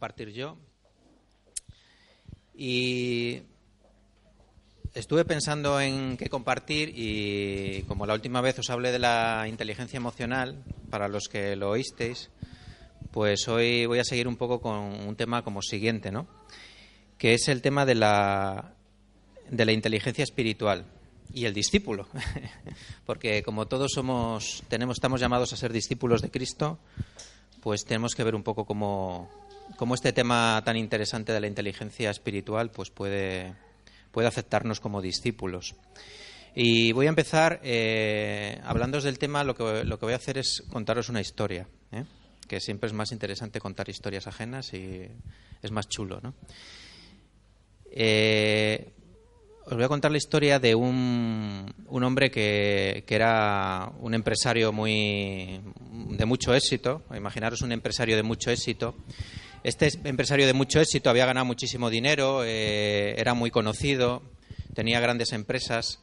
[0.00, 0.56] compartir yo.
[2.54, 3.42] Y
[4.94, 9.98] estuve pensando en qué compartir y como la última vez os hablé de la inteligencia
[9.98, 12.30] emocional, para los que lo oísteis,
[13.10, 16.26] pues hoy voy a seguir un poco con un tema como siguiente, ¿no?
[17.18, 18.72] Que es el tema de la,
[19.50, 20.86] de la inteligencia espiritual
[21.34, 22.08] y el discípulo,
[23.04, 26.78] porque como todos somos, tenemos, estamos llamados a ser discípulos de Cristo,
[27.60, 29.28] pues tenemos que ver un poco cómo,
[29.76, 33.54] cómo este tema tan interesante de la inteligencia espiritual, pues puede,
[34.10, 35.74] puede aceptarnos como discípulos.
[36.54, 39.44] Y voy a empezar eh, hablando del tema.
[39.44, 42.04] Lo que, lo que voy a hacer es contaros una historia, ¿eh?
[42.48, 45.06] que siempre es más interesante contar historias ajenas y
[45.62, 46.20] es más chulo.
[47.92, 48.92] Eh,
[49.66, 54.72] os voy a contar la historia de un, un hombre que, que, era un empresario
[54.72, 55.60] muy
[56.10, 57.04] de mucho éxito.
[57.14, 58.96] Imaginaros un empresario de mucho éxito.
[59.62, 64.22] Este empresario de mucho éxito había ganado muchísimo dinero, eh, era muy conocido,
[64.74, 66.00] tenía grandes empresas.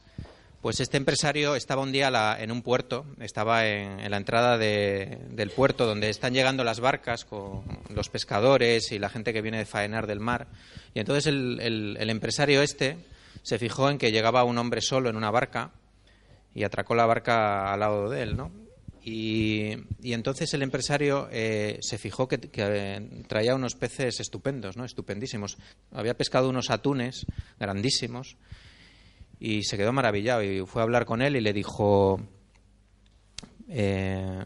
[0.62, 5.50] Pues este empresario estaba un día en un puerto, estaba en, la entrada de, del
[5.50, 9.66] puerto donde están llegando las barcas con los pescadores y la gente que viene de
[9.66, 10.48] faenar del mar.
[10.94, 12.96] Y entonces el empresario este
[13.42, 15.70] se fijó en que llegaba un hombre solo en una barca
[16.54, 18.67] y atracó la barca al lado de él, ¿no?
[19.10, 24.84] Y, entonces el empresario eh, se fijó que, eh, traía unos peces estupendos, ¿no?
[24.84, 25.56] Estupendísimos.
[25.92, 27.24] Había pescado unos atunes
[27.58, 28.36] grandísimos
[29.40, 32.20] y se quedó maravillado y fue a hablar con él y le dijo
[33.68, 34.44] eh,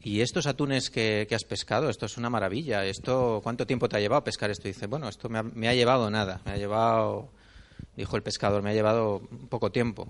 [0.00, 4.00] y estos atunes que, has pescado esto es una maravilla esto cuánto tiempo te ha
[4.00, 7.32] llevado pescar esto dice bueno esto me ha, me ha llevado nada me ha llevado
[7.96, 10.08] dijo el pescador, me ha llevado poco tiempo.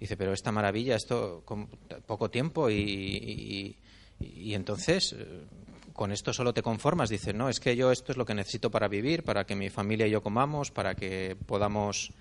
[0.00, 1.68] Dice, pero esta maravilla, esto con
[2.06, 3.76] poco tiempo y, y,
[4.18, 5.14] y, entonces
[5.92, 7.10] con esto solo te conformas.
[7.10, 9.68] Dice, no, es que yo esto es lo que necesito para vivir, para que mi
[9.68, 12.14] familia y yo comamos, para que podamos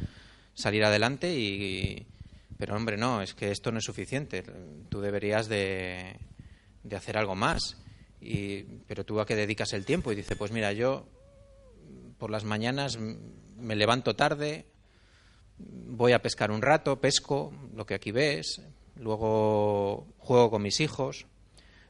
[0.54, 2.06] salir adelante y...
[2.58, 4.44] Pero hombre, no, es que esto no es suficiente.
[4.90, 6.18] Tú deberías de,
[6.84, 7.78] de hacer algo más.
[8.20, 10.12] Y, pero tú a qué dedicas el tiempo?
[10.12, 11.06] Y dice, pues mira, yo
[12.18, 14.66] por las mañanas me levanto tarde,
[15.60, 18.62] voy a pescar un rato, pesco, lo que aquí ves,
[18.96, 21.26] luego juego con mis hijos,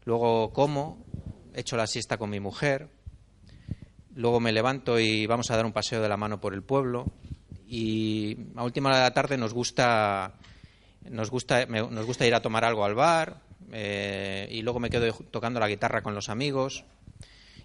[0.06, 1.06] luego como,
[1.54, 2.90] echo la siesta con mi mujer,
[4.16, 7.06] luego me levanto y vamos a dar un paseo de la mano por el pueblo.
[7.68, 10.34] Y a última hora de la tarde nos gusta
[11.08, 13.42] nos gusta nos gusta ir a tomar algo al bar
[13.72, 16.84] eh, y luego me quedo tocando la guitarra con los amigos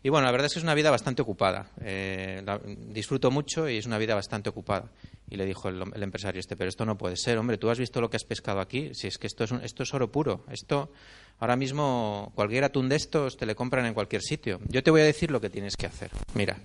[0.05, 1.71] y bueno, la verdad es que es una vida bastante ocupada.
[1.81, 2.45] Eh,
[2.91, 4.91] disfruto mucho y es una vida bastante ocupada.
[5.31, 8.03] Y le dijo el, empresario este, pero esto no puede ser, hombre, tú has visto
[8.03, 10.45] lo que has pescado aquí, si es que esto es, esto es oro puro.
[10.51, 10.93] Esto,
[11.39, 14.61] ahora mismo, cualquier atún de estos te le compran en cualquier sitio.
[14.69, 16.11] Yo te voy a decir lo que tienes que hacer.
[16.35, 16.59] Mira,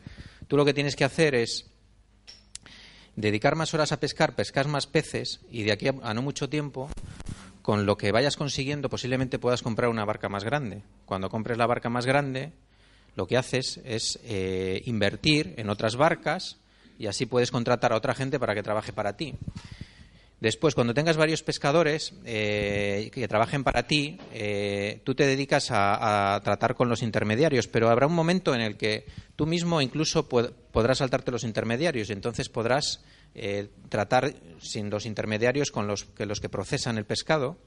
[0.49, 1.71] tú lo que tienes que hacer es
[3.15, 6.89] dedicar más horas a pescar, pescar más peces y de aquí a no mucho tiempo
[7.61, 10.83] con lo que vayas consiguiendo posiblemente puedas comprar una barca más grande.
[11.05, 12.51] Cuando compres la barca más grande,
[13.15, 16.57] lo que haces es eh, invertir en otras barcas
[16.97, 19.35] y así puedes contratar a otra gente para que trabaje para ti.
[20.39, 26.39] Después, cuando tengas varios pescadores eh, que trabajen para ti, eh, tú te dedicas a,
[26.45, 29.05] tratar con los intermediarios, pero habrá un momento en el que
[29.35, 33.03] tú mismo incluso pod podrás saltarte los intermediarios y entonces podrás
[33.89, 37.57] tratar sin los intermediarios con los que, los que procesan el pescado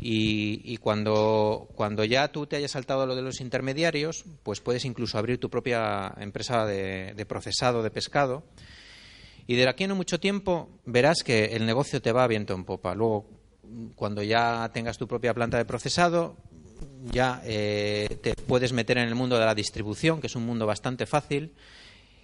[0.00, 1.68] y, cuando,
[2.08, 6.14] ya tú te hayas saltado lo de los intermediarios, pues puedes incluso abrir tu propia
[6.18, 8.44] empresa de, procesado de pescado.
[9.46, 12.64] Y de aquí a no mucho tiempo verás que el negocio te va viento en
[12.64, 12.94] popa.
[12.94, 13.26] Luego,
[13.96, 16.36] cuando ya tengas tu propia planta de procesado,
[17.10, 20.66] ya eh, te puedes meter en el mundo de la distribución, que es un mundo
[20.66, 21.54] bastante fácil.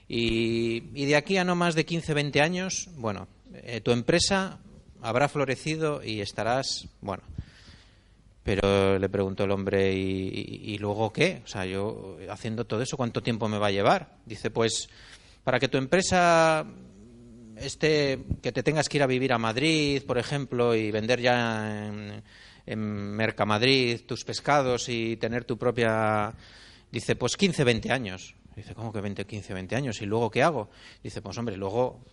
[0.07, 4.60] Y, y de aquí a no más de 15, 20 años, bueno, eh, tu empresa
[5.01, 7.22] habrá florecido y estarás, bueno,
[8.45, 11.41] pero le preguntó el hombre, ¿y, ¿y, luego qué?
[11.45, 14.19] O sea, yo haciendo todo eso, ¿cuánto tiempo me va a llevar?
[14.27, 14.89] Dice, pues
[15.43, 16.65] para que tu empresa
[17.57, 21.87] esté, que te tengas que ir a vivir a Madrid, por ejemplo, y vender ya
[21.87, 22.23] en,
[22.67, 26.35] en Mercamadrid tus pescados y tener tu propia...
[26.91, 28.37] Dice, pues 15, 20 años.
[28.55, 30.01] Dice, ¿cómo que 20, 15, 20 años?
[30.01, 30.71] ¿Y luego qué hago?
[31.03, 32.05] Dice, pues hombre, luego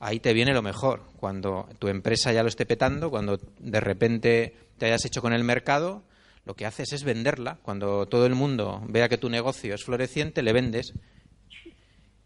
[0.00, 1.02] ahí te viene lo mejor.
[1.16, 5.44] Cuando tu empresa ya lo esté petando, cuando de repente te hayas hecho con el
[5.44, 6.02] mercado,
[6.44, 7.58] lo que haces es venderla.
[7.62, 10.92] Cuando todo el mundo vea que tu negocio es floreciente, le vendes.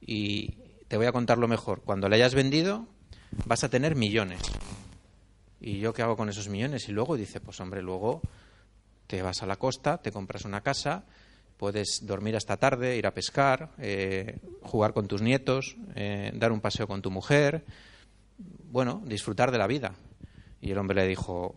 [0.00, 0.54] Y
[0.88, 1.82] te voy a contar lo mejor.
[1.82, 2.86] Cuando le hayas vendido,
[3.46, 4.42] vas a tener millones.
[5.60, 6.88] ¿Y yo qué hago con esos millones?
[6.88, 8.20] Y luego dice, pues hombre, luego
[9.06, 11.04] te vas a la costa, te compras una casa,
[11.62, 16.60] puedes dormir hasta tarde, ir a pescar, eh, jugar con tus nietos, eh, dar un
[16.60, 17.64] paseo con tu mujer,
[18.72, 19.94] bueno, disfrutar de la vida.
[20.60, 21.54] Y el hombre le dijo,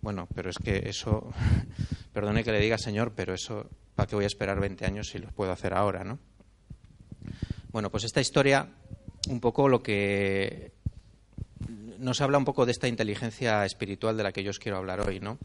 [0.00, 1.30] bueno, pero es que eso,
[2.14, 5.18] perdone que le diga, señor, pero eso, ¿para qué voy a esperar 20 años si
[5.18, 6.18] lo puedo hacer ahora, no?
[7.72, 8.70] Bueno, pues esta historia,
[9.28, 10.72] un poco lo que
[11.98, 15.06] nos habla un poco de esta inteligencia espiritual de la que yo os quiero hablar
[15.06, 15.36] hoy, ¿no?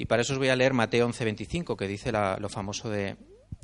[0.00, 3.18] Y para eso os voy a leer Mateo 11:25, que dice lo famoso de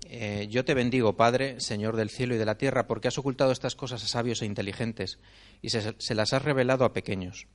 [0.04, 3.52] eh, Yo te bendigo, Padre, Señor del cielo y de la tierra, porque has ocultado
[3.52, 5.18] estas cosas a sabios e inteligentes
[5.62, 7.46] y se, las has revelado a pequeños.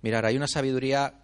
[0.00, 1.14] Mirar, hay una sabiduría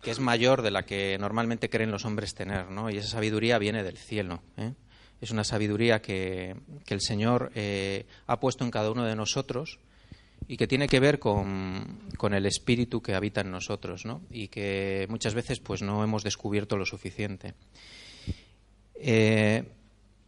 [0.00, 2.88] que es mayor de la que normalmente creen los hombres tener, ¿no?
[2.88, 4.44] Y esa sabiduría viene del cielo.
[4.56, 4.74] ¿eh?
[5.20, 6.54] Es una sabiduría que,
[6.86, 9.80] el Señor eh, ha puesto en cada uno de nosotros
[10.48, 14.22] y que tiene que ver con, el espíritu que habita en nosotros, ¿no?
[14.30, 17.54] Y que muchas veces pues no hemos descubierto lo suficiente.
[18.94, 19.64] Eh,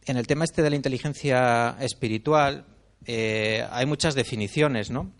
[0.05, 2.65] en el tema este de la inteligencia espiritual
[3.07, 5.11] hay muchas definiciones, ¿no?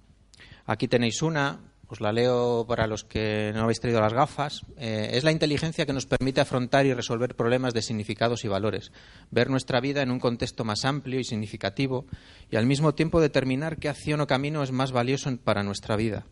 [0.65, 4.61] Aquí tenéis una, os la leo para los que no habéis traído las gafas.
[4.77, 8.91] Eh, es la inteligencia que nos permite afrontar y resolver problemas de significados y valores,
[9.31, 12.05] ver nuestra vida en un contexto más amplio y significativo
[12.51, 16.25] y al mismo tiempo determinar qué acción o camino es más valioso para nuestra vida.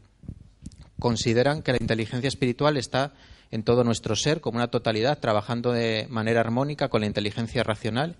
[1.00, 3.14] Consideran que la inteligencia espiritual está
[3.52, 8.18] en todo nuestro ser como una totalidad, trabajando de manera armónica con la inteligencia racional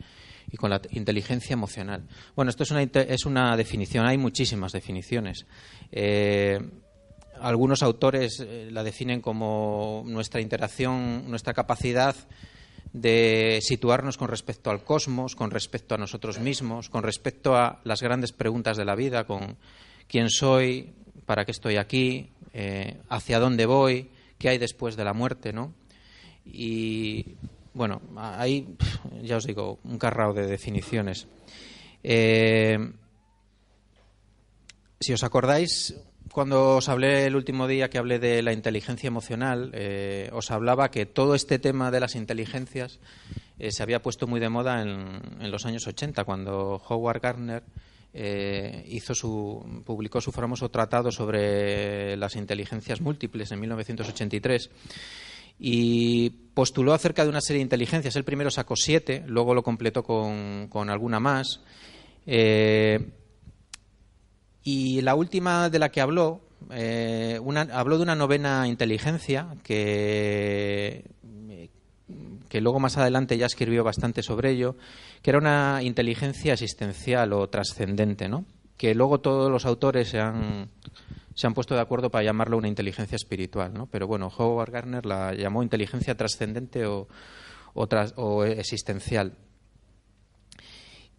[0.52, 2.04] y con la inteligencia emocional.
[2.36, 5.46] Bueno, esto es una, es una definición, hay muchísimas definiciones.
[5.92, 6.60] Eh,
[7.42, 12.16] algunos autores eh, la definen como nuestra interacción, nuestra capacidad
[12.94, 18.02] de situarnos con respecto al cosmos, con respecto a nosotros mismos, con respecto a las
[18.02, 19.58] grandes preguntas de la vida, con
[20.08, 20.94] quién soy,
[21.26, 25.74] para qué estoy aquí, eh, hacia dónde voy, qué hay después de la muerte, ¿no?
[26.46, 27.36] Y
[27.74, 28.78] bueno, hay,
[29.22, 31.28] ya os digo, un carrao de definiciones.
[32.02, 32.78] Eh,
[35.00, 35.94] si os acordáis,
[36.36, 40.92] cuando os hablé el último día que hablé de la inteligencia emocional, eh, os hablaba
[40.92, 43.00] que todo este tema de las inteligencias
[43.58, 47.64] eh, se había puesto muy de moda en, los años 80, cuando Howard Gardner
[48.14, 54.70] eh, hizo su, publicó su famoso tratado sobre las inteligencias múltiples en 1983
[55.58, 58.14] y postuló acerca de una serie de inteligencias.
[58.18, 61.62] El primero sacó siete, luego lo completó con, con alguna más.
[64.68, 66.42] Y la última de la que habló,
[66.72, 67.40] eh,
[67.72, 71.06] habló de una novena inteligencia que,
[72.50, 74.76] que luego más adelante ya escribió bastante sobre ello,
[75.22, 78.46] que era una inteligencia existencial o trascendente, ¿no?
[78.76, 80.72] que luego todos los autores se han,
[81.36, 83.86] se han puesto de acuerdo para llamarlo una inteligencia espiritual, ¿no?
[83.86, 87.08] pero bueno, Howard Gardner la llamó inteligencia trascendente o,
[87.76, 89.38] o, o existencial.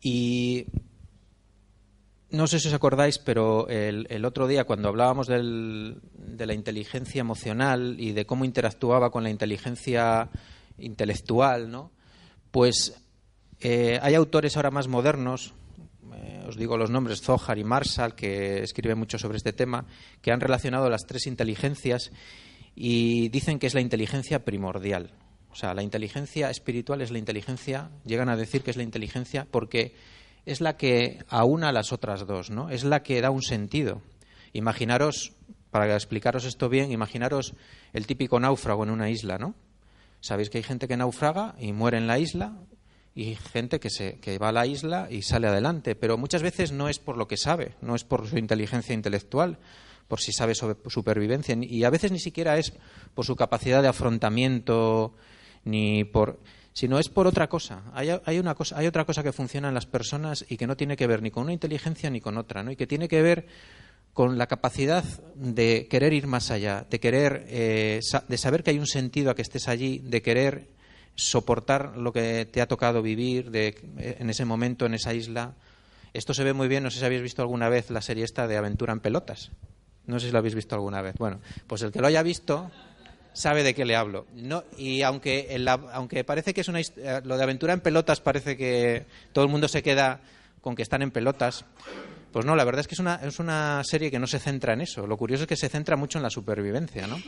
[0.03, 0.67] Y
[2.37, 7.97] no sé si os acordáis, pero el, otro día cuando hablábamos de la inteligencia emocional
[7.99, 10.29] y de cómo interactuaba con la inteligencia
[10.79, 11.91] intelectual, ¿no?
[12.51, 13.03] Pues
[13.61, 15.55] eh, hay autores ahora más modernos,
[16.15, 19.87] eh, os digo los nombres, Zohar y Marshall, que escriben mucho sobre este tema,
[20.21, 22.13] que han relacionado las tres inteligencias
[22.75, 25.13] y dicen que es la inteligencia primordial.
[25.51, 29.47] O sea, la inteligencia espiritual es la inteligencia, llegan a decir que es la inteligencia
[29.51, 29.95] porque
[30.47, 32.71] es la que aúna las otras dos, ¿no?
[32.71, 34.01] Es la que da un sentido.
[34.53, 35.33] Imaginaros,
[35.71, 37.55] para explicaros esto bien, imaginaros
[37.93, 39.55] el típico náufrago en una isla, ¿no?
[40.21, 42.57] Sabéis que hay gente que naufraga y muere en la isla
[43.15, 46.71] y gente que, se, que va a la isla y sale adelante, pero muchas veces
[46.71, 49.59] no es por lo que sabe, no es por su inteligencia intelectual,
[50.07, 52.73] por si sabe sobre supervivencia, y a veces ni siquiera es
[53.15, 55.15] por su capacidad de afrontamiento,
[55.65, 56.39] ni por
[56.77, 57.85] sino es por otra cosa.
[57.95, 58.77] Hay, una cosa.
[58.77, 61.31] hay otra cosa que funciona en las personas y que no tiene que ver ni
[61.31, 62.71] con una inteligencia ni con otra, ¿no?
[62.71, 63.47] y que tiene que ver
[64.13, 65.03] con la capacidad
[65.35, 69.35] de querer ir más allá, de querer, eh, de saber que hay un sentido a
[69.35, 70.69] que estés allí, de querer
[71.15, 75.55] soportar lo que te ha tocado vivir de, eh, en ese momento, en esa isla.
[76.13, 78.47] Esto se ve muy bien, no sé si habéis visto alguna vez la serie esta
[78.47, 79.51] de Aventura en Pelotas.
[80.05, 81.15] No sé si lo habéis visto alguna vez.
[81.17, 82.71] Bueno, pues el que lo haya visto,
[83.37, 84.27] sabe de qué le hablo.
[84.35, 85.57] No, y aunque,
[85.93, 89.51] aunque parece que es una eh, lo de aventura en pelotas parece que todo el
[89.51, 90.21] mundo se queda
[90.63, 91.65] con que están en pelotas,
[92.33, 94.73] pues no, la verdad es que es una, es una serie que no se centra
[94.73, 95.07] en eso.
[95.07, 97.19] Lo curioso es que se centra mucho en la supervivencia, ¿no?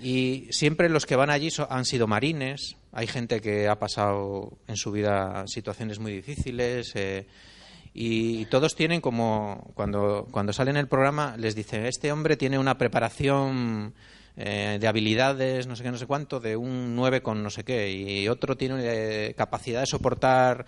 [0.00, 4.76] Y siempre los que van allí han sido marines, hay gente que ha pasado en
[4.76, 6.90] su vida situaciones muy difíciles.
[6.94, 7.26] Eh,
[7.94, 12.78] y todos tienen como cuando cuando salen el programa les dicen este hombre tiene una
[12.78, 13.92] preparación
[14.36, 17.64] eh, de habilidades, no sé qué, no sé cuánto, de un 9 con no sé
[17.64, 20.66] qué, y otro tiene eh, capacidad de soportar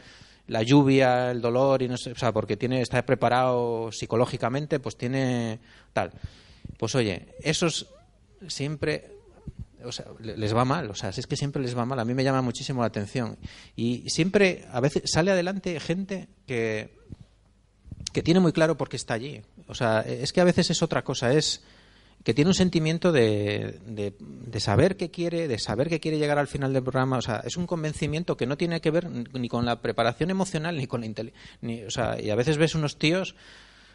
[0.49, 4.97] la lluvia, el dolor, y no sé, o sea, porque tiene, está preparado psicológicamente, pues
[4.97, 5.59] tiene
[5.93, 6.13] tal.
[6.79, 7.87] Pues oye, esos
[8.49, 9.15] siempre
[9.85, 12.15] o sea, les va mal, o sea, es que siempre les va mal, a mí
[12.15, 13.37] me llama muchísimo la atención.
[13.77, 16.95] Y siempre, a veces, sale adelante gente que,
[18.13, 19.43] que tiene muy claro por qué está allí.
[19.69, 21.63] O sea, es que a veces es otra cosa, es
[22.25, 26.49] que tiene un sentimiento de, de, saber qué quiere, de saber que quiere llegar al
[26.49, 27.19] final del programa.
[27.19, 30.79] O sea, es un convencimiento que no tiene que ver ni con la preparación emocional
[30.79, 31.87] ni con la inteligencia.
[31.87, 33.37] O sea, y a veces ves unos tíos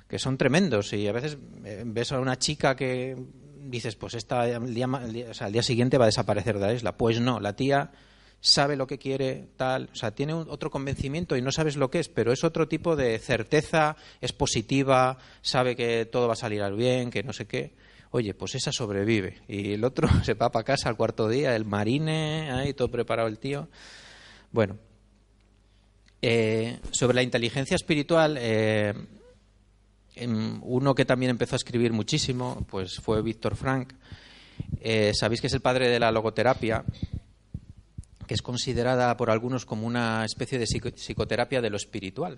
[0.08, 3.18] que son tremendos y a veces eh, ves a una chica que
[3.64, 6.74] dices, pues esta, el, día, o sea, el día siguiente va a desaparecer de la
[6.74, 6.98] isla.
[6.98, 7.92] Pues no, la tía
[8.42, 12.00] sabe lo que quiere, tal, o sea, tiene otro convencimiento y no sabes lo que
[12.00, 16.62] es, pero es otro tipo de certeza, es positiva, sabe que todo va a salir
[16.62, 17.74] al bien, que no sé qué.
[18.12, 19.42] Oye, pues esa sobrevive.
[19.48, 23.28] Y el otro se va para casa al cuarto día, el marine, ahí todo preparado
[23.28, 23.70] el tío.
[24.52, 24.78] Bueno,
[26.22, 28.94] eh, sobre la inteligencia espiritual, eh,
[30.20, 33.94] Em, uno que también empezó a escribir muchísimo pues fue Víctor Frank.
[34.82, 36.84] Eh, sabéis que es el padre de la logoterapia,
[38.28, 42.38] que es considerada por algunos como una especie de psicoterapia de lo espiritual.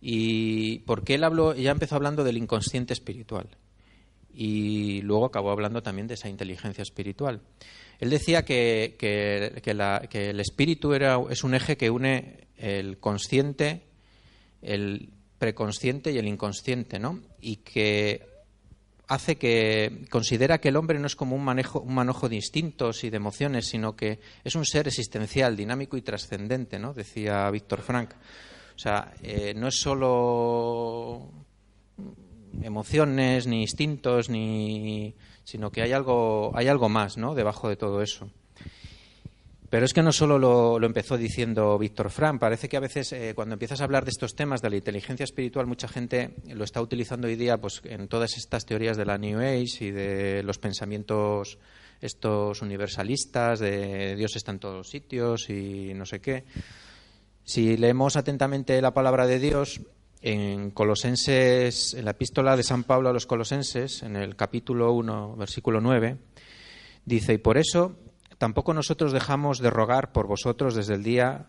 [0.00, 3.48] Y porque él habló, ya empezó hablando del inconsciente espiritual
[4.32, 7.40] y luego acabó hablando también de esa inteligencia espiritual.
[7.98, 13.82] Él decía que, que, el espíritu era, es un eje que une el consciente,
[14.62, 17.20] el preconsciente y el inconsciente, ¿no?
[17.40, 18.26] Y que
[19.08, 23.02] hace que considera que el hombre no es como un manejo un manojo de instintos
[23.02, 26.94] y de emociones, sino que es un ser existencial, dinámico y trascendente, ¿no?
[26.94, 28.12] Decía Víctor Frank.
[28.76, 31.30] O sea, eh, no es solo
[32.62, 35.14] emociones ni instintos ni
[35.44, 37.34] sino que hay algo hay algo más, ¿no?
[37.34, 38.30] Debajo de todo eso.
[39.70, 43.34] Pero es que no solo lo, empezó diciendo Víctor Fran, parece que a veces eh,
[43.36, 46.82] cuando empiezas a hablar de estos temas de la inteligencia espiritual, mucha gente lo está
[46.82, 50.58] utilizando hoy día pues, en todas estas teorías de la New Age y de los
[50.58, 51.58] pensamientos
[52.00, 56.44] estos universalistas, de Dios está en todos los sitios y no sé qué.
[57.44, 59.80] Si leemos atentamente la palabra de Dios,
[60.22, 65.36] en Colosenses, en la epístola de San Pablo a los Colosenses, en el capítulo 1,
[65.36, 66.18] versículo 9,
[67.04, 67.96] dice, y por eso
[68.40, 71.48] Tampoco nosotros dejamos de rogar por vosotros desde el día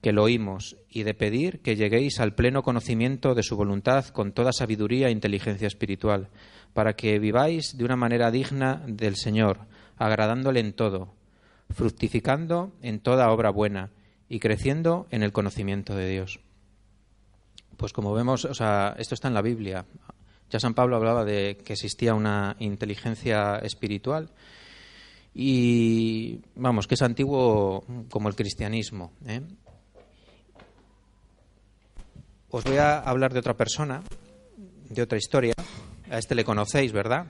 [0.00, 4.30] que lo oímos y de pedir que lleguéis al pleno conocimiento de su voluntad con
[4.30, 6.28] toda sabiduría e inteligencia espiritual,
[6.74, 11.12] para que viváis de una manera digna del Señor, agradándole en todo,
[11.70, 13.90] fructificando en toda obra buena
[14.28, 16.38] y creciendo en el conocimiento de Dios.
[17.78, 19.86] Pues como vemos, o sea, esto está en la Biblia.
[20.50, 24.30] Ya San Pablo hablaba de que existía una inteligencia espiritual
[25.32, 29.12] y vamos, que es antiguo como el cristianismo.
[29.24, 29.42] ¿eh?
[32.50, 34.02] Os voy a hablar de otra persona,
[34.90, 35.54] de otra historia.
[36.10, 37.26] A este le conocéis, ¿verdad?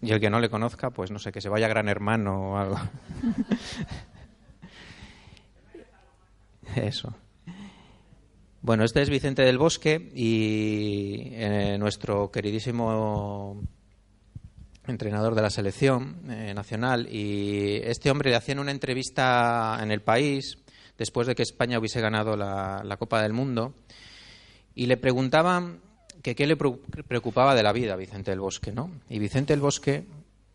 [0.00, 2.56] Y el que no le conozca, pues no sé, que se vaya Gran Hermano o
[2.56, 2.78] algo.
[6.76, 7.14] Eso.
[8.66, 13.62] Bueno, este es Vicente del Bosque y eh, nuestro queridísimo
[14.88, 20.02] entrenador de la selección eh, nacional, y este hombre le hacían una entrevista en el
[20.02, 20.58] país
[20.98, 23.72] después de que España hubiese ganado la, Copa del Mundo
[24.74, 25.78] y le preguntaban
[26.20, 28.90] que qué le preocupaba de la vida a Vicente del Bosque, ¿no?
[29.08, 30.06] Y Vicente del Bosque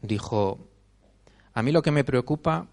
[0.01, 0.67] dijo,
[1.53, 2.67] a mí lo que me preocupa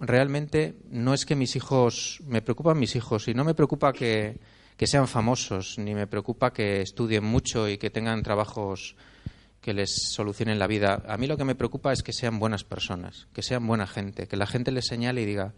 [0.00, 4.61] realmente no es que mis hijos, me preocupan mis hijos y no me preocupa que,
[4.76, 8.96] que sean famosos, ni me preocupa que estudien mucho y que tengan trabajos
[9.60, 11.02] que les solucionen la vida.
[11.06, 14.26] A mí lo que me preocupa es que sean buenas personas, que sean buena gente,
[14.26, 15.54] que la gente les señale y diga,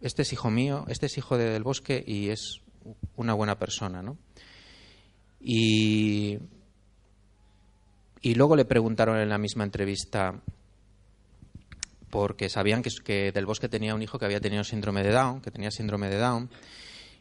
[0.00, 2.62] este es hijo mío, este es hijo de Del Bosque y es
[3.16, 4.16] una buena persona, ¿no?
[5.42, 6.38] Y,
[8.22, 10.40] luego le preguntaron en la misma entrevista,
[12.08, 15.50] porque sabían que Del Bosque tenía un hijo que había tenido síndrome de Down, que
[15.50, 16.50] tenía síndrome de Down,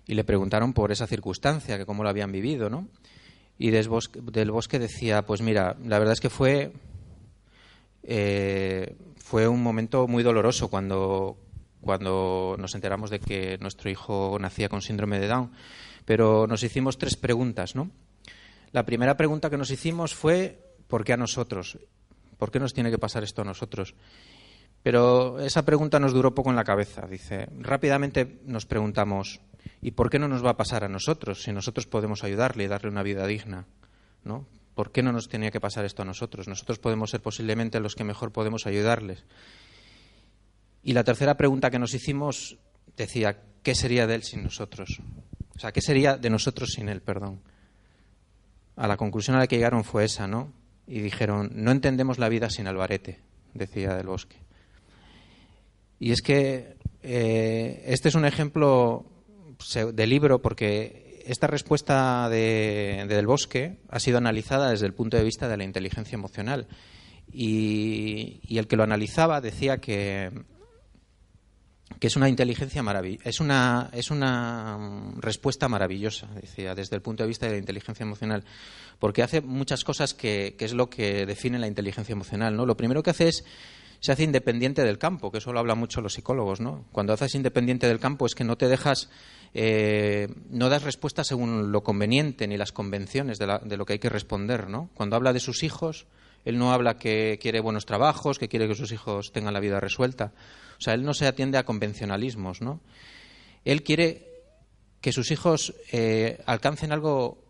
[0.10, 2.88] y le preguntaron por esa circunstancia, que cómo lo habían vivido, ¿no?
[3.60, 6.74] Y del bosque, decía, pues mira, la verdad es que fue,
[8.02, 11.38] eh, fue un momento muy doloroso cuando,
[11.80, 15.52] cuando nos enteramos de que nuestro hijo nacía con síndrome de Down.
[16.06, 17.92] Pero nos hicimos tres preguntas, ¿no?
[18.72, 21.78] La primera pregunta que nos hicimos fue, ¿por qué a nosotros?
[22.40, 23.94] ¿Por qué nos tiene que pasar esto a nosotros?
[24.84, 27.06] Pero esa pregunta nos duró poco en la cabeza.
[27.08, 29.42] Dice, rápidamente nos preguntamos,
[29.82, 32.68] ¿Y por qué no nos va a pasar a nosotros si nosotros podemos ayudarle y
[32.68, 33.66] darle una vida digna?
[34.24, 34.46] ¿no?
[34.76, 36.48] ¿Por qué no nos tenía que pasar esto a nosotros?
[36.48, 39.24] Nosotros podemos ser posiblemente los que mejor podemos ayudarles.
[40.84, 42.58] Y la tercera pregunta que nos hicimos
[42.96, 45.00] decía, ¿qué sería de él sin nosotros?
[45.56, 47.02] O sea, ¿qué sería de nosotros sin él?
[47.02, 47.42] Perdón.
[48.76, 50.54] A la conclusión a la que llegaron fue esa, ¿no?
[50.88, 53.20] Y dijeron, no entendemos la vida sin Alvarete,
[53.54, 54.38] decía del Bosque.
[56.00, 59.06] Y es que eh, este es un ejemplo
[59.94, 65.24] de libro porque esta respuesta de, Del Bosque ha sido analizada desde el punto de
[65.24, 66.68] vista de la inteligencia emocional.
[67.32, 70.32] y el que lo analizaba decía que
[72.00, 77.24] que es una inteligencia maravillosa, es una, es una respuesta maravillosa, decía, desde el punto
[77.24, 78.46] de vista de la inteligencia emocional,
[79.00, 82.66] porque hace muchas cosas que, es lo que define la inteligencia emocional, ¿no?
[82.66, 83.44] Lo primero que hace es
[84.00, 86.86] se hace independiente del campo, que eso lo hablan mucho los psicólogos, ¿no?
[86.92, 89.10] Cuando haces independiente del campo es que no te dejas,
[89.54, 94.10] eh, no das respuesta según lo conveniente ni las convenciones de, lo que hay que
[94.10, 94.90] responder, ¿no?
[94.94, 96.08] Cuando habla de sus hijos,
[96.46, 99.82] él no habla que quiere buenos trabajos, que quiere que sus hijos tengan la vida
[99.82, 100.32] resuelta.
[100.78, 102.80] O sea, él no se atiende a convencionalismos, ¿no?
[103.66, 104.30] Él quiere
[105.02, 107.49] que sus hijos eh, alcancen algo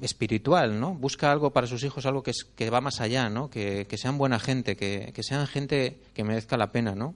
[0.00, 0.94] espiritual, ¿no?
[0.94, 3.50] Busca algo para sus hijos, algo que, es, que va más allá, ¿no?
[3.50, 7.14] Que, sean buena gente, que, sean gente que merezca la pena, ¿no?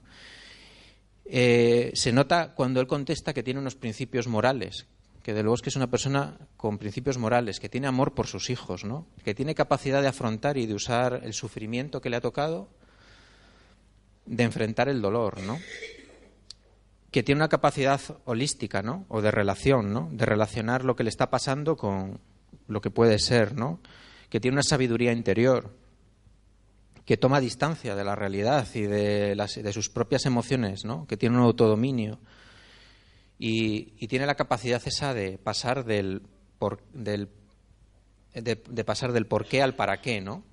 [1.25, 4.87] Eh, se nota cuando él contesta que tiene unos principios morales,
[5.21, 8.27] que de luego es que es una persona con principios morales, que tiene amor por
[8.27, 9.05] sus hijos, ¿no?
[9.23, 12.69] Que tiene capacidad de afrontar y de usar el sufrimiento que le ha tocado
[14.25, 15.59] de enfrentar el dolor, ¿no?
[17.11, 19.05] Que tiene una capacidad holística, ¿no?
[19.09, 20.09] O de relación, ¿no?
[20.11, 22.19] De relacionar lo que le está pasando con
[22.69, 23.79] lo que puede ser, ¿no?
[24.29, 25.75] Que tiene una sabiduría interior,
[27.05, 31.07] que toma distancia de la realidad y de, sus propias emociones, ¿no?
[31.07, 32.19] Que tiene un autodominio
[33.39, 36.21] y, tiene la capacidad esa de pasar del,
[36.59, 37.29] por, del
[38.33, 40.43] de, pasar del por qué al para qué, ¿no?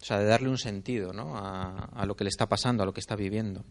[0.00, 1.36] O sea, de darle un sentido ¿no?
[1.36, 3.64] a, lo que le está pasando, a lo que está viviendo.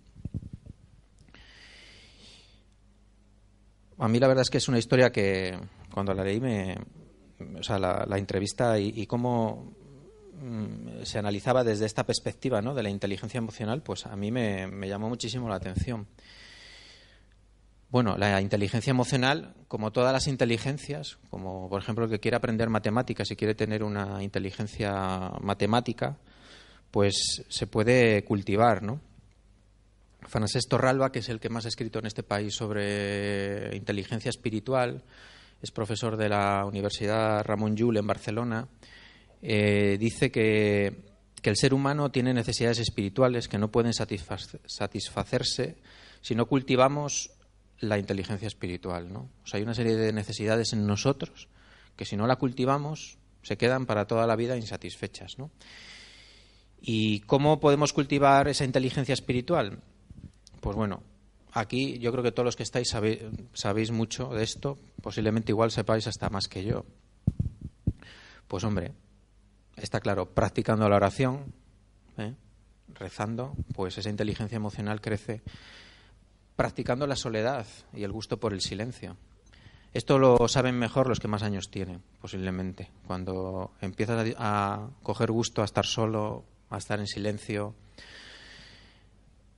[3.98, 5.60] A mí la verdad es que es una historia que
[5.94, 6.78] cuando la leí me...
[7.60, 9.73] O sea, la, entrevista y, cómo
[10.41, 12.73] mm, se analizaba desde esta perspectiva ¿no?
[12.73, 16.08] de la inteligencia emocional, pues a mí me, llamó muchísimo la atención.
[17.89, 22.69] Bueno, la inteligencia emocional, como todas las inteligencias, como por ejemplo el que quiere aprender
[22.69, 26.17] matemáticas y quiere tener una inteligencia matemática,
[26.89, 29.01] pues se puede cultivar, ¿no?
[30.27, 35.04] Francesc Torralba, que es el que más ha escrito en este país sobre inteligencia espiritual,
[35.62, 38.67] es profesor de la Universidad Ramón Llull en Barcelona,
[39.41, 41.04] eh, dice que,
[41.41, 45.78] que, el ser humano tiene necesidades espirituales que no pueden satisfacerse
[46.21, 47.32] si no cultivamos
[47.80, 49.12] la inteligencia espiritual.
[49.15, 51.50] O sea, hay una serie de necesidades en nosotros
[51.95, 55.36] que si no la cultivamos se quedan para toda la vida insatisfechas.
[56.80, 59.80] ¿Y cómo podemos cultivar esa inteligencia espiritual?
[60.62, 61.04] Pues bueno,
[61.52, 66.08] aquí yo creo que todos los que estáis sabéis, mucho de esto, posiblemente igual sepáis
[66.08, 66.86] hasta más que yo.
[68.48, 68.94] Pues hombre,
[69.76, 71.54] está claro, practicando la oración,
[72.18, 72.34] ¿eh?
[72.94, 75.42] rezando, pues esa inteligencia emocional crece
[76.56, 79.18] practicando la soledad y el gusto por el silencio.
[79.94, 82.90] Esto lo saben mejor los que más años tienen, posiblemente.
[83.08, 87.74] Cuando empiezas a, coger gusto a estar solo, a estar en silencio,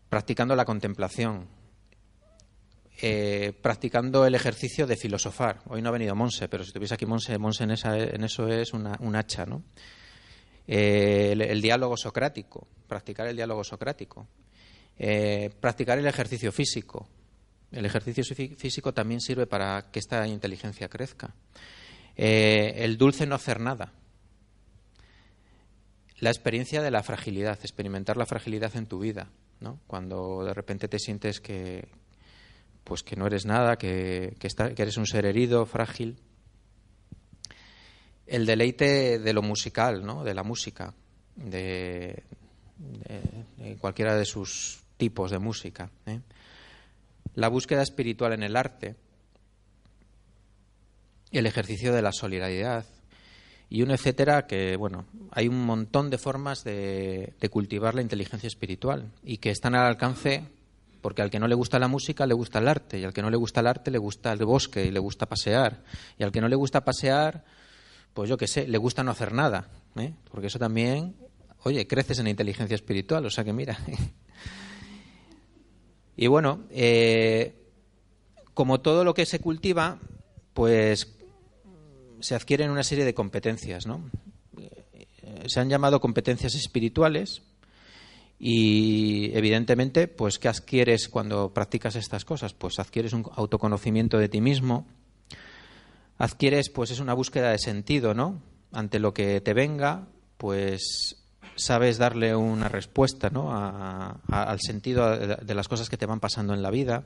[0.10, 1.47] practicando la contemplación,
[3.01, 5.62] eh, practicando el ejercicio de filosofar.
[5.67, 7.71] Hoy no ha venido Monse, pero si estuviese aquí Monse, Monse en,
[8.23, 9.63] eso es un hacha, ¿no?
[10.67, 14.27] Eh, el, diálogo socrático, practicar el diálogo socrático.
[14.97, 17.08] Eh, practicar el ejercicio físico.
[17.71, 21.34] El ejercicio físico también sirve para que esta inteligencia crezca.
[22.15, 23.91] El dulce no hacer nada.
[26.19, 29.79] La experiencia de la fragilidad, experimentar la fragilidad en tu vida, ¿no?
[29.88, 31.88] Cuando de repente te sientes que,
[32.83, 36.19] pues que no eres nada, que, que, que eres un ser herido, frágil.
[38.25, 40.23] El deleite de lo musical, ¿no?
[40.23, 40.93] De la música,
[41.35, 42.23] de,
[43.57, 45.89] de cualquiera de sus tipos de música.
[46.05, 46.19] ¿eh?
[47.35, 48.95] La búsqueda espiritual en el arte,
[51.31, 52.85] el ejercicio de la solidaridad
[53.69, 59.11] y un etcétera que, bueno, hay un montón de formas de, cultivar la inteligencia espiritual
[59.23, 60.45] y que están al alcance
[61.03, 63.21] porque al que no le gusta la música le gusta el arte y al que
[63.21, 65.83] no le gusta el arte le gusta el bosque y le gusta pasear
[66.17, 67.43] y al que no le gusta pasear
[68.15, 70.13] pues yo qué sé le gusta no hacer nada ¿eh?
[70.31, 71.15] porque eso también
[71.63, 73.77] oye creces en inteligencia espiritual o sea que mira
[76.15, 77.55] Y bueno, eh,
[78.53, 79.99] como todo lo que se cultiva,
[80.53, 81.15] pues
[82.19, 84.09] se adquieren una serie de competencias, ¿no?
[85.47, 87.41] se han llamado competencias espirituales
[88.45, 92.53] y evidentemente, pues ¿qué adquieres cuando practicas estas cosas?
[92.53, 94.86] Pues adquieres un autoconocimiento de ti mismo,
[96.17, 98.41] adquieres pues es una búsqueda de sentido, ¿no?
[98.73, 101.23] Ante lo que te venga, pues
[101.56, 103.49] sabes darle una respuesta, ¿no?
[104.27, 107.06] al sentido de las cosas que te van pasando en la vida.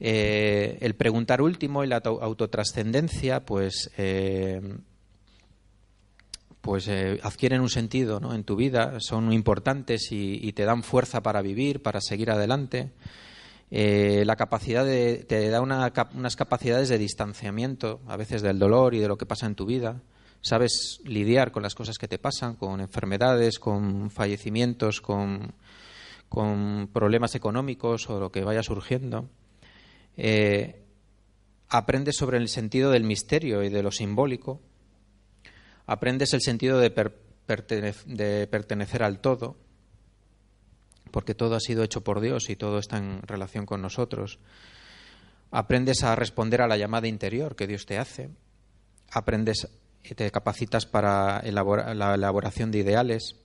[0.00, 4.60] Eh, el preguntar último y la autotrascendencia, pues eh,
[6.64, 8.34] pues eh, adquieren un sentido ¿no?
[8.34, 12.90] en tu vida, son importantes y, te dan fuerza para vivir, para seguir adelante.
[13.70, 18.98] Eh, la capacidad de, te da unas capacidades de distanciamiento, a veces del dolor y
[18.98, 20.00] de lo que pasa en tu vida.
[20.40, 25.52] Sabes lidiar con las cosas que te pasan, con enfermedades, con fallecimientos, con,
[26.94, 29.28] problemas económicos o lo que vaya surgiendo.
[30.16, 30.82] Eh,
[31.68, 34.62] aprendes sobre el sentido del misterio y de lo simbólico
[35.86, 36.90] aprendes el sentido de,
[37.46, 39.56] pertenecer al todo,
[41.10, 44.38] porque todo ha sido hecho por Dios y todo está en relación con nosotros.
[45.50, 48.30] Aprendes a responder a la llamada interior que Dios te hace.
[49.12, 49.68] Aprendes
[50.02, 53.36] y te capacitas para la elaboración de ideales.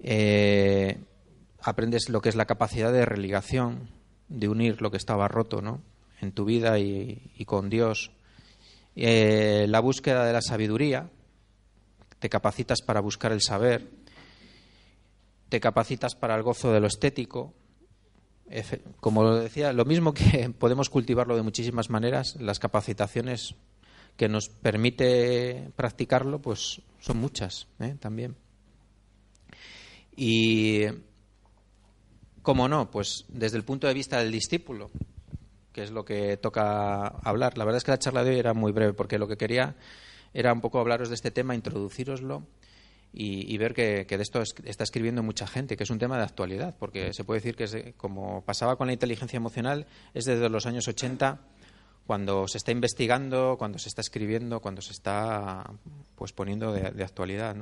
[0.00, 0.98] Eh,
[1.60, 3.90] aprendes lo que es la capacidad de religación,
[4.28, 5.82] de unir lo que estaba roto ¿no?
[6.20, 8.10] en tu vida y con Dios
[8.96, 11.10] eh, la búsqueda de la sabiduría,
[12.18, 13.90] te capacitas para buscar el saber,
[15.48, 17.54] te capacitas para el gozo de lo estético.
[19.00, 23.54] Como decía, lo mismo que podemos cultivarlo de muchísimas maneras, las capacitaciones
[24.16, 27.96] que nos permite practicarlo, pues son muchas ¿eh?
[27.98, 28.36] también.
[30.16, 30.84] Y,
[32.42, 32.90] ¿cómo no?
[32.90, 34.90] Pues desde el punto de vista del discípulo,
[35.74, 37.58] que es lo que toca hablar.
[37.58, 39.74] La verdad es que la charla de hoy era muy breve porque lo que quería
[40.32, 42.44] era un poco hablaros de este tema, introduciroslo
[43.12, 46.74] y, ver que, de esto está escribiendo mucha gente, que es un tema de actualidad,
[46.78, 50.88] porque se puede decir que, como pasaba con la inteligencia emocional, es desde los años
[50.88, 51.40] 80
[52.06, 55.70] cuando se está investigando, cuando se está escribiendo, cuando se está
[56.16, 57.56] pues poniendo de, actualidad.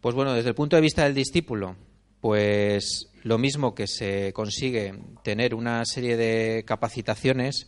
[0.00, 1.76] Pues bueno, desde el punto de vista del discípulo,
[2.24, 7.66] pues lo mismo que se consigue tener una serie de capacitaciones,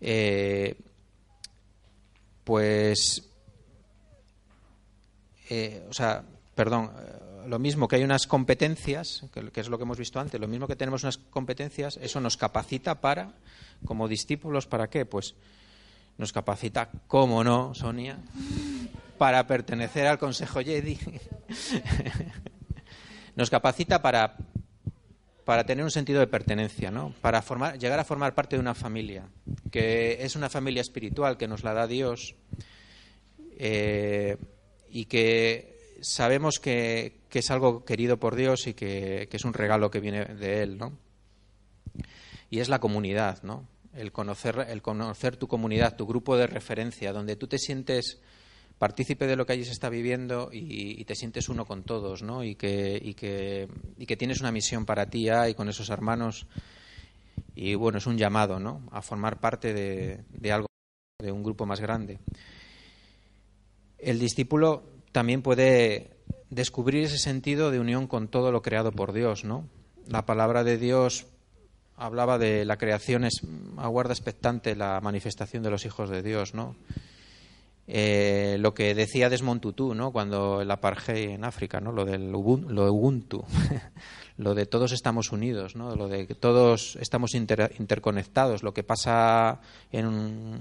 [0.00, 0.76] eh,
[2.44, 3.28] pues,
[5.50, 6.22] eh, o sea,
[6.54, 10.40] perdón, eh, lo mismo que hay unas competencias, que, es lo que hemos visto antes,
[10.40, 13.32] lo mismo que tenemos unas competencias, eso nos capacita para,
[13.84, 15.06] como discípulos, ¿para qué?
[15.06, 15.34] Pues
[16.18, 18.16] nos capacita, cómo no, Sonia,
[19.18, 21.00] para pertenecer al Consejo Jedi.
[23.36, 24.36] nos capacita para,
[25.44, 27.14] para tener un sentido de pertenencia, ¿no?
[27.20, 29.26] para formar, llegar a formar parte de una familia,
[29.70, 32.34] que es una familia espiritual que nos la da Dios
[33.58, 34.36] eh,
[34.90, 39.54] y que sabemos que, que, es algo querido por Dios y que, que, es un
[39.54, 40.78] regalo que viene de Él.
[40.78, 40.92] ¿no?
[42.50, 43.66] Y es la comunidad, ¿no?
[43.94, 48.20] el, conocer, el conocer tu comunidad, tu grupo de referencia, donde tú te sientes
[48.78, 52.44] partícipe de lo que allí se está viviendo y, te sientes uno con todos, ¿no?
[52.44, 56.46] Y que, y que, tienes una misión para ti ya y con esos hermanos.
[57.54, 58.82] Y bueno, es un llamado, ¿no?
[58.90, 60.66] A formar parte de, de algo,
[61.18, 62.18] de un grupo más grande.
[63.98, 64.82] El discípulo
[65.12, 66.10] también puede
[66.50, 69.68] descubrir ese sentido de unión con todo lo creado por Dios, ¿no?
[70.08, 71.26] La palabra de Dios
[71.96, 73.42] hablaba de la creación, es,
[73.76, 76.76] aguarda expectante la manifestación de los hijos de Dios, ¿no?
[77.88, 80.12] Eh, lo que decía Desmond Tutu, ¿no?
[80.12, 81.90] Cuando el apartheid en África, ¿no?
[81.90, 83.44] Lo del Ubuntu,
[84.36, 85.96] lo de todos estamos unidos, ¿no?
[85.96, 88.62] Lo de que todos estamos interconectados.
[88.62, 90.60] Lo que pasa en,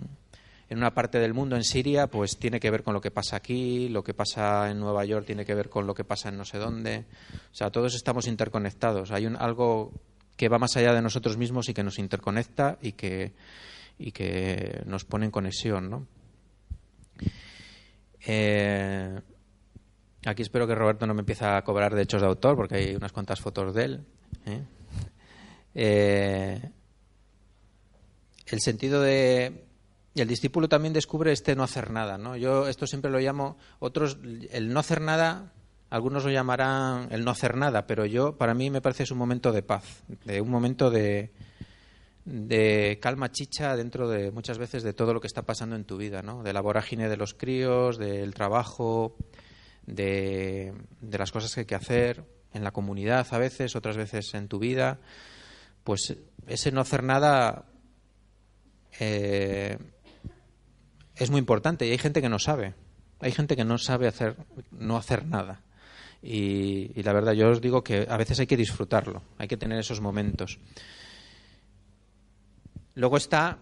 [0.70, 3.36] en una parte del mundo, en Siria, pues tiene que ver con lo que pasa
[3.36, 6.38] aquí, lo que pasa en Nueva York tiene que ver con lo que pasa en
[6.38, 7.06] no sé dónde.
[7.52, 9.12] O sea, todos estamos interconectados.
[9.12, 9.92] Hay un, algo
[10.36, 13.34] que va más allá de nosotros mismos y que nos interconecta y que,
[14.00, 16.08] y que nos pone en conexión, ¿no?
[18.26, 19.20] Eh,
[20.26, 23.12] aquí espero que Roberto no me empiece a cobrar derechos de autor porque hay unas
[23.12, 24.06] cuantas fotos de él.
[24.46, 24.64] ¿eh?
[25.74, 26.72] Eh,
[28.48, 29.66] el sentido de
[30.14, 32.36] y el discípulo también descubre este no hacer nada, ¿no?
[32.36, 34.18] Yo esto siempre lo llamo otros
[34.52, 35.54] el no hacer nada,
[35.90, 39.18] algunos lo llamarán el no hacer nada, pero yo para mí me parece es un
[39.18, 41.32] momento de paz, de un momento de
[42.26, 45.98] de calma chicha dentro de muchas veces de todo lo que está pasando en tu
[45.98, 46.44] vida, ¿no?
[46.44, 49.16] De la vorágine de los críos, del trabajo,
[49.86, 54.48] de, las cosas que hay que hacer en la comunidad a veces, otras veces en
[54.48, 55.00] tu vida.
[55.84, 56.16] Pues
[56.48, 57.66] ese no hacer nada
[59.00, 59.78] eh,
[61.16, 62.76] es muy importante y hay gente que no sabe
[63.20, 64.36] Hay gente que no sabe hacer,
[64.72, 65.62] no hacer nada.
[66.24, 69.80] Y, la verdad, yo os digo que a veces hay que disfrutarlo, hay que tener
[69.80, 70.60] esos momentos.
[72.96, 73.58] Luego está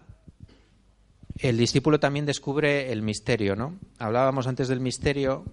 [1.38, 3.78] el discípulo también descubre el misterio, ¿no?
[3.98, 5.44] Hablábamos antes del misterio,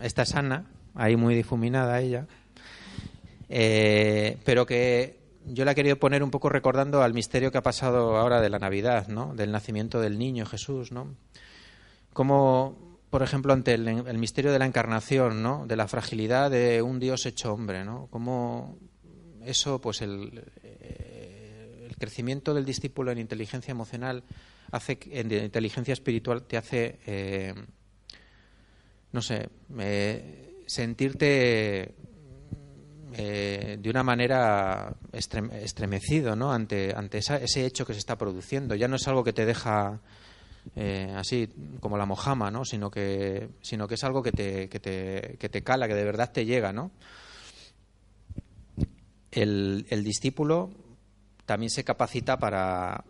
[0.00, 2.26] esta sana, ahí muy difuminada ella,
[3.48, 7.62] eh, pero que yo la he querido poner un poco recordando al misterio que ha
[7.62, 9.34] pasado ahora de la Navidad, ¿no?
[9.34, 11.14] Del nacimiento del niño Jesús, ¿no?
[12.14, 15.66] Como, por ejemplo, ante el, misterio de la encarnación, ¿no?
[15.66, 18.06] De la fragilidad de un Dios hecho hombre, ¿no?
[18.10, 18.78] Como
[19.44, 20.42] eso, pues el,
[21.94, 24.24] el crecimiento del discípulo en inteligencia emocional
[24.72, 27.54] hace en inteligencia espiritual te hace eh,
[29.12, 29.48] no sé
[30.66, 31.94] sentirte
[33.16, 36.52] eh, de una manera estremecido ¿no?
[36.52, 38.74] ante, ese hecho que se está produciendo.
[38.74, 40.00] Ya no es algo que te deja
[40.74, 42.64] eh, así como la mojama, ¿no?
[42.64, 46.72] sino, que, sino que es algo que te, cala, que de verdad te llega.
[46.72, 46.90] ¿no?
[49.30, 50.70] El discípulo
[51.46, 53.04] también se capacita para,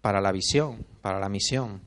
[0.00, 1.82] para la visión, para la misión.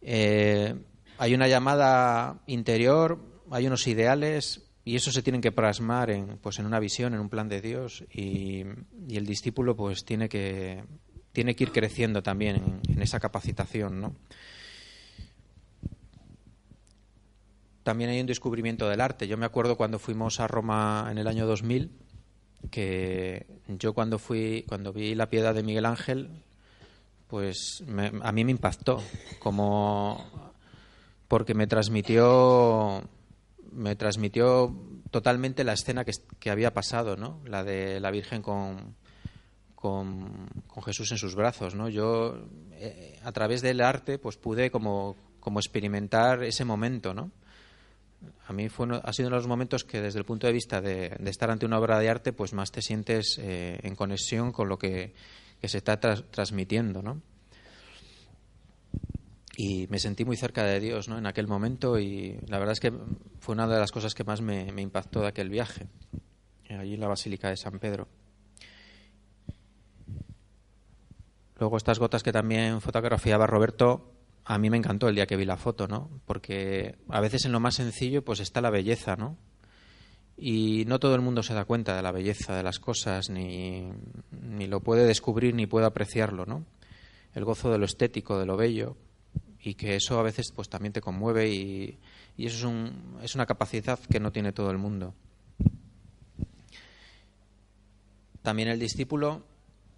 [0.00, 0.74] Eh,
[1.18, 3.18] hay una llamada interior,
[3.50, 7.20] hay unos ideales y eso se tienen que plasmar en, pues, en una visión, en
[7.20, 8.64] un plan de Dios y,
[9.10, 10.82] el discípulo pues tiene que,
[11.32, 14.16] tiene que ir creciendo también en, esa capacitación, ¿no?
[17.82, 19.26] También hay un descubrimiento del arte.
[19.26, 21.90] Yo me acuerdo cuando fuimos a Roma en el año 2000
[22.70, 26.30] que yo cuando fui cuando vi la piedad de Miguel Ángel
[27.28, 27.82] pues
[28.22, 29.02] a mí me impactó
[29.38, 30.24] como
[31.28, 33.02] porque me transmitió
[33.72, 34.74] me transmitió
[35.10, 38.96] totalmente la escena que, había pasado no la de la Virgen con,
[39.74, 40.48] con,
[40.84, 42.36] Jesús en sus brazos no yo
[42.72, 47.30] eh, a través del arte pues pude como como experimentar ese momento no
[48.46, 50.80] a mí fue ha sido uno de los momentos que desde el punto de vista
[50.80, 54.68] de, estar ante una obra de arte pues más te sientes eh, en conexión con
[54.68, 55.14] lo que
[55.62, 57.22] se está transmitiendo, ¿no?
[59.56, 61.18] Y me sentí muy cerca de Dios, ¿no?
[61.18, 62.92] En aquel momento y la verdad es que
[63.38, 65.86] fue una de las cosas que más me, impactó de aquel viaje,
[66.70, 68.08] allí en la Basílica de San Pedro.
[71.58, 74.10] Luego estas gotas que también fotografiaba Roberto,
[74.44, 76.10] a mí me encantó el día que vi la foto, ¿no?
[76.26, 79.36] Porque a veces en lo más sencillo pues está la belleza, ¿no?
[80.36, 83.88] y no todo el mundo se da cuenta de la belleza de las cosas, ni,
[84.30, 86.64] ni lo puede descubrir ni puede apreciarlo, ¿no?
[87.34, 88.96] El gozo de lo estético, de lo bello,
[89.60, 91.98] y que eso a veces pues también te conmueve y,
[92.36, 95.14] y eso es, un, es una capacidad que no tiene todo el mundo.
[98.42, 99.44] También el discípulo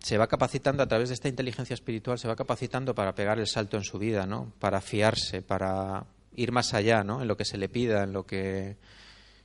[0.05, 3.47] se va capacitando a través de esta inteligencia espiritual, se va capacitando para pegar el
[3.47, 4.53] salto en su vida, ¿no?
[4.59, 6.05] Para fiarse, para
[6.37, 7.23] ir más allá, ¿no?
[7.23, 8.77] En lo que se le pida, en lo que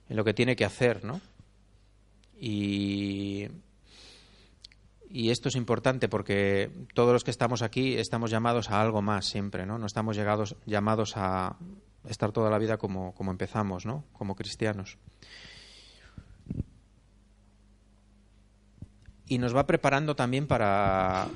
[0.09, 1.21] en lo que tiene que hacer, ¿no?
[2.37, 3.47] Y,
[5.11, 9.65] esto es importante porque todos los que estamos aquí estamos llamados a algo más siempre,
[9.65, 9.77] ¿no?
[9.77, 11.55] No estamos llegados, llamados a
[12.09, 14.03] estar toda la vida como, como empezamos, ¿no?
[14.11, 14.97] Como cristianos.
[19.29, 21.29] Y nos va preparando también para...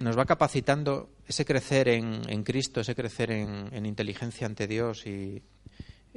[0.00, 5.06] Nos va capacitando ese crecer en, en Cristo, ese crecer en, en inteligencia ante Dios
[5.06, 5.42] y,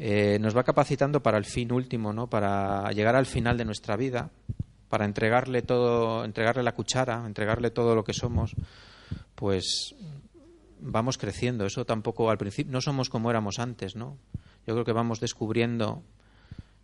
[0.01, 2.29] eh, nos va capacitando para el fin último, ¿no?
[2.29, 4.29] Para llegar al final de nuestra vida,
[4.87, 8.55] para entregarle todo, entregarle la cuchara, entregarle todo lo que somos,
[9.35, 9.95] pues
[10.79, 11.65] vamos creciendo.
[11.65, 14.17] Eso tampoco al principio no somos como éramos antes, ¿no?
[14.65, 16.01] Yo creo que vamos descubriendo,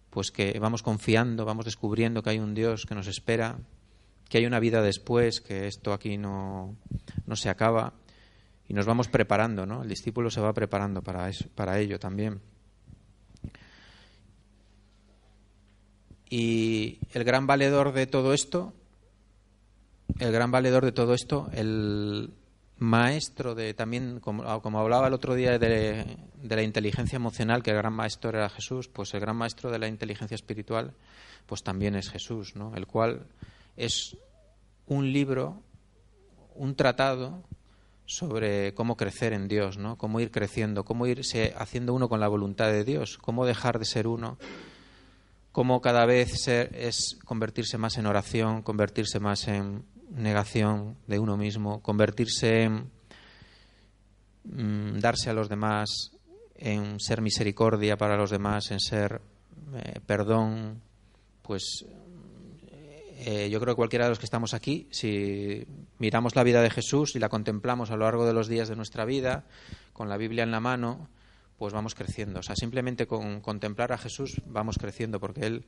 [0.09, 3.59] pues que vamos confiando, vamos descubriendo que hay un Dios que nos espera,
[4.29, 6.75] que hay una vida después, que esto aquí no,
[7.25, 7.93] no se acaba
[8.67, 9.83] y nos vamos preparando, ¿no?
[9.83, 12.41] El discípulo se va preparando para eso, para ello también.
[16.29, 18.73] Y el gran valedor de todo esto,
[20.19, 22.33] el gran valedor de todo esto, el
[22.77, 27.77] maestro de también, como, hablaba el otro día de, de, la inteligencia emocional, que el
[27.77, 30.93] gran maestro era Jesús, pues el gran maestro de la inteligencia espiritual,
[31.45, 32.75] pues también es Jesús, ¿no?
[32.75, 33.27] El cual
[33.77, 34.17] es
[34.87, 35.61] un libro,
[36.55, 37.43] un tratado
[38.05, 39.97] sobre cómo crecer en Dios, ¿no?
[39.97, 43.85] Cómo ir creciendo, cómo irse haciendo uno con la voluntad de Dios, cómo dejar de
[43.85, 44.37] ser uno
[45.55, 51.81] cómo cada vez es convertirse más en oración, convertirse más en negación de uno mismo,
[51.81, 52.91] convertirse en
[54.43, 56.11] mm, darse a los demás,
[56.55, 59.21] en ser misericordia para los demás, en ser
[59.75, 60.81] eh, perdón,
[61.41, 61.85] pues
[63.17, 65.65] eh, yo creo que cualquiera de los que estamos aquí, si
[65.99, 68.75] miramos la vida de Jesús y la contemplamos a lo largo de los días de
[68.75, 69.45] nuestra vida,
[69.93, 71.07] con la Biblia en la mano,
[71.57, 72.39] pues vamos creciendo.
[72.41, 75.65] O sea, simplemente con contemplar a Jesús vamos creciendo, porque Él,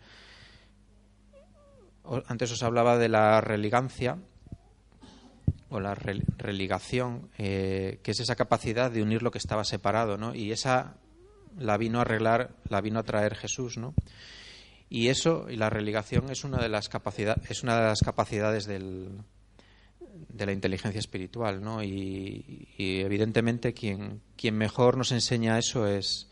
[2.27, 4.17] antes os hablaba de la religancia
[5.69, 10.35] o la religación, eh, que es esa capacidad de unir lo que estaba separado, ¿no?
[10.35, 10.95] Y esa
[11.57, 13.93] la vino a arreglar, la vino a traer Jesús, ¿no?
[14.89, 18.65] Y eso, y la religación es una de las capacidades, es una de las capacidades
[18.65, 19.09] del,
[20.29, 21.83] de la inteligencia espiritual, ¿no?
[21.83, 26.29] Y, evidentemente quien, quien mejor nos enseña eso es,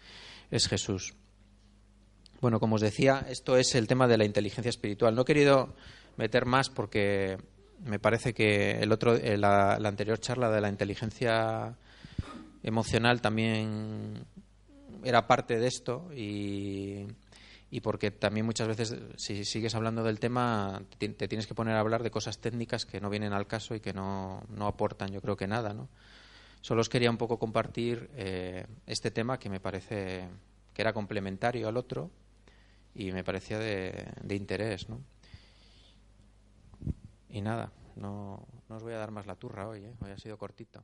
[0.51, 1.15] es Jesús.
[2.41, 5.15] Bueno, como os decía, esto es el tema de la inteligencia espiritual.
[5.15, 5.75] No he querido
[6.17, 7.37] meter más porque
[7.83, 11.75] me parece que el otro, eh, la, la anterior charla de la inteligencia
[12.63, 14.25] emocional también
[15.03, 17.05] era parte de esto y
[17.71, 21.79] y porque también muchas veces, si sigues hablando del tema, te tienes que poner a
[21.79, 25.21] hablar de cosas técnicas que no vienen al caso y que no, no aportan, yo
[25.21, 25.89] creo que nada, ¿no?
[26.61, 30.27] Solo os quería un poco compartir eh, este tema que me parece
[30.73, 32.09] que era complementario al otro
[32.93, 35.01] y me parecía de, de interés, ¿no?
[37.29, 39.93] Y nada, no, no os voy a dar más la turra hoy, ¿eh?
[40.01, 40.83] hoy ha sido cortito.